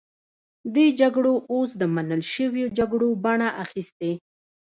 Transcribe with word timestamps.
دې 0.73 0.85
جګړو 0.99 1.33
اوس 1.53 1.69
د 1.81 1.83
منل 1.95 2.21
شویو 2.33 2.67
جګړو 2.77 3.07
بڼه 3.23 3.49
اخیستې. 3.63 4.11